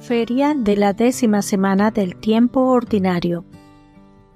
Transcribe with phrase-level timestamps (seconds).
[0.00, 3.44] Feria de la décima semana del tiempo ordinario.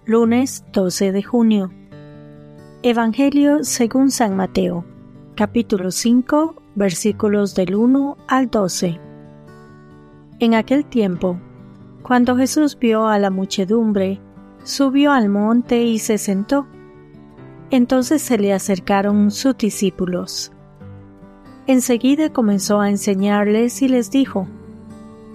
[0.05, 1.73] Lunes 12 de junio.
[2.83, 4.85] Evangelio según San Mateo,
[5.35, 9.01] capítulo 5, versículos del 1 al 12.
[10.41, 11.39] En aquel tiempo,
[12.03, 14.21] cuando Jesús vio a la muchedumbre,
[14.65, 16.67] subió al monte y se sentó.
[17.71, 20.53] Entonces se le acercaron sus discípulos.
[21.67, 24.47] Enseguida comenzó a enseñarles y les dijo,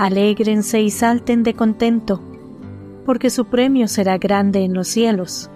[0.00, 2.22] Alégrense y salten de contento,
[3.04, 5.50] porque su premio será grande en los cielos,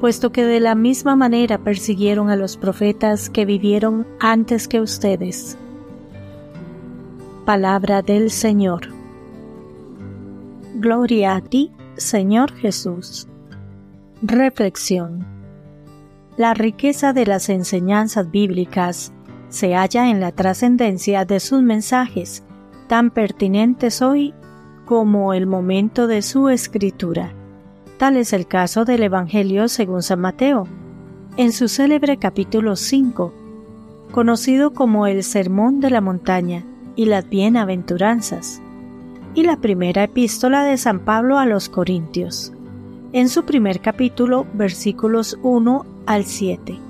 [0.00, 5.58] puesto que de la misma manera persiguieron a los profetas que vivieron antes que ustedes.
[7.44, 8.82] Palabra del Señor.
[10.76, 13.26] Gloria a ti, Señor Jesús.
[14.22, 15.26] Reflexión.
[16.36, 19.12] La riqueza de las enseñanzas bíblicas
[19.48, 22.45] se halla en la trascendencia de sus mensajes
[22.86, 24.34] tan pertinentes hoy
[24.84, 27.32] como el momento de su escritura.
[27.98, 30.66] Tal es el caso del Evangelio según San Mateo,
[31.36, 33.32] en su célebre capítulo 5,
[34.12, 38.60] conocido como el Sermón de la Montaña y las Bienaventuranzas,
[39.34, 42.52] y la primera epístola de San Pablo a los Corintios,
[43.12, 46.85] en su primer capítulo, versículos 1 al 7.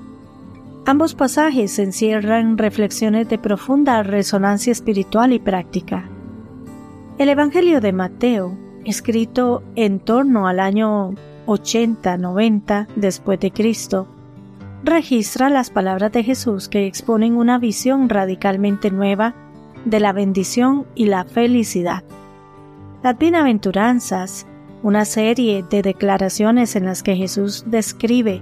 [0.88, 6.08] Ambos pasajes encierran reflexiones de profunda resonancia espiritual y práctica.
[7.18, 14.06] El Evangelio de Mateo, escrito en torno al año 80-90 después de Cristo,
[14.84, 19.34] registra las palabras de Jesús que exponen una visión radicalmente nueva
[19.84, 22.04] de la bendición y la felicidad.
[23.02, 24.46] Las bienaventuranzas,
[24.84, 28.40] una serie de declaraciones en las que Jesús describe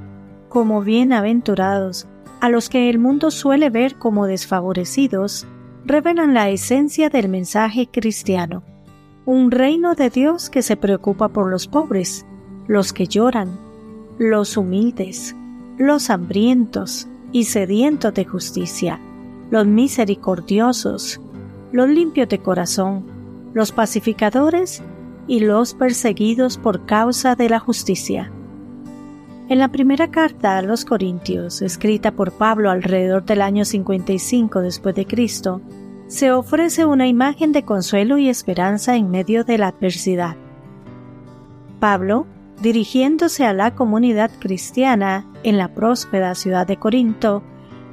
[0.50, 2.06] como bienaventurados
[2.44, 5.46] a los que el mundo suele ver como desfavorecidos,
[5.86, 8.62] revelan la esencia del mensaje cristiano.
[9.24, 12.26] Un reino de Dios que se preocupa por los pobres,
[12.68, 13.58] los que lloran,
[14.18, 15.34] los humildes,
[15.78, 19.00] los hambrientos y sedientos de justicia,
[19.50, 21.22] los misericordiosos,
[21.72, 23.06] los limpios de corazón,
[23.54, 24.82] los pacificadores
[25.26, 28.30] y los perseguidos por causa de la justicia.
[29.46, 34.94] En la primera carta a los Corintios, escrita por Pablo alrededor del año 55 después
[34.94, 35.60] de Cristo,
[36.06, 40.36] se ofrece una imagen de consuelo y esperanza en medio de la adversidad.
[41.78, 42.26] Pablo,
[42.62, 47.42] dirigiéndose a la comunidad cristiana en la próspera ciudad de Corinto,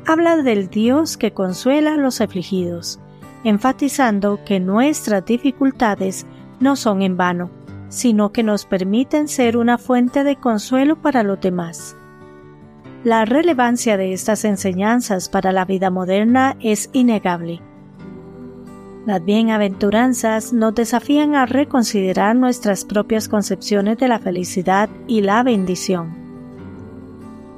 [0.07, 3.01] habla del Dios que consuela a los afligidos,
[3.43, 6.25] enfatizando que nuestras dificultades
[6.61, 7.49] no son en vano
[7.91, 11.95] sino que nos permiten ser una fuente de consuelo para los demás.
[13.03, 17.61] La relevancia de estas enseñanzas para la vida moderna es innegable.
[19.05, 26.15] Las bienaventuranzas nos desafían a reconsiderar nuestras propias concepciones de la felicidad y la bendición.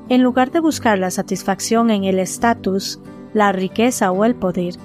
[0.10, 3.00] En lugar de buscar la satisfacción en el estatus,
[3.34, 4.76] la riqueza o el poder,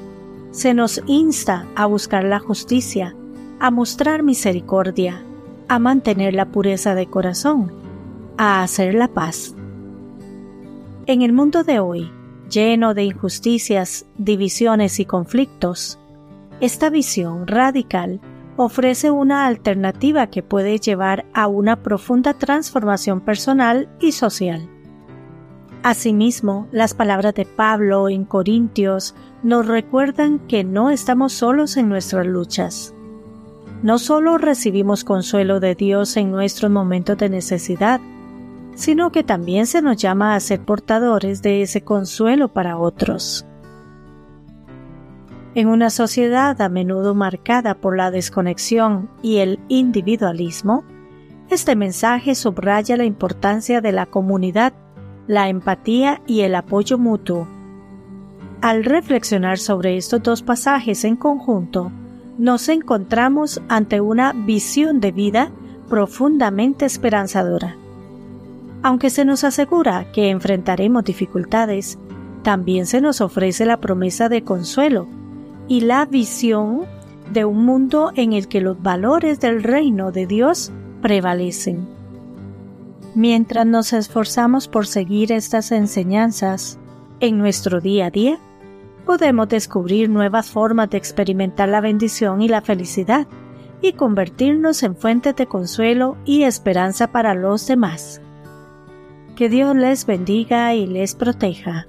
[0.51, 3.15] se nos insta a buscar la justicia,
[3.61, 5.25] a mostrar misericordia,
[5.69, 7.73] a mantener la pureza de corazón,
[8.37, 9.55] a hacer la paz.
[11.07, 12.11] En el mundo de hoy,
[12.51, 15.99] lleno de injusticias, divisiones y conflictos,
[16.61, 18.21] esta visión radical
[18.57, 24.69] ofrece una alternativa que puede llevar a una profunda transformación personal y social.
[25.85, 29.15] Asimismo, las palabras de Pablo en Corintios
[29.45, 32.95] nos recuerdan que no estamos solos en nuestras luchas
[33.83, 38.01] no solo recibimos consuelo de Dios en nuestros momentos de necesidad,
[38.75, 43.45] sino que también se nos llama a ser portadores de ese consuelo para otros.
[45.55, 50.85] En una sociedad a menudo marcada por la desconexión y el individualismo,
[51.51, 54.73] este mensaje subraya la importancia de la comunidad,
[55.27, 57.49] la empatía y el apoyo mutuo.
[58.61, 61.91] Al reflexionar sobre estos dos pasajes en conjunto,
[62.39, 65.51] nos encontramos ante una visión de vida
[65.89, 67.77] profundamente esperanzadora.
[68.83, 71.99] Aunque se nos asegura que enfrentaremos dificultades,
[72.45, 75.09] también se nos ofrece la promesa de consuelo
[75.67, 76.83] y la visión
[77.33, 81.87] de un mundo en el que los valores del reino de Dios prevalecen.
[83.15, 86.79] Mientras nos esforzamos por seguir estas enseñanzas
[87.19, 88.39] en nuestro día a día,
[89.09, 93.27] podemos descubrir nuevas formas de experimentar la bendición y la felicidad
[93.81, 98.21] y convertirnos en fuentes de consuelo y esperanza para los demás.
[99.35, 101.87] Que Dios les bendiga y les proteja.